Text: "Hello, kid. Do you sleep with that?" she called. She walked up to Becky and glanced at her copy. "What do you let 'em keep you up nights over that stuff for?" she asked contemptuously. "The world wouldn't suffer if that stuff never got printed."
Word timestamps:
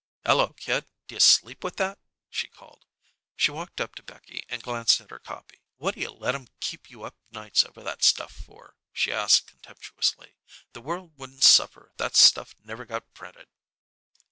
"Hello, 0.25 0.47
kid. 0.53 0.85
Do 1.07 1.13
you 1.13 1.19
sleep 1.19 1.63
with 1.63 1.75
that?" 1.75 1.99
she 2.27 2.47
called. 2.47 2.85
She 3.35 3.51
walked 3.51 3.79
up 3.79 3.93
to 3.93 4.01
Becky 4.01 4.43
and 4.49 4.63
glanced 4.63 4.99
at 4.99 5.11
her 5.11 5.19
copy. 5.19 5.61
"What 5.77 5.93
do 5.93 6.01
you 6.01 6.09
let 6.09 6.33
'em 6.33 6.47
keep 6.59 6.89
you 6.89 7.03
up 7.03 7.15
nights 7.29 7.63
over 7.63 7.83
that 7.83 8.01
stuff 8.03 8.31
for?" 8.33 8.75
she 8.91 9.13
asked 9.13 9.45
contemptuously. 9.45 10.37
"The 10.73 10.81
world 10.81 11.11
wouldn't 11.19 11.43
suffer 11.43 11.89
if 11.91 11.97
that 11.97 12.15
stuff 12.15 12.55
never 12.63 12.83
got 12.83 13.13
printed." 13.13 13.45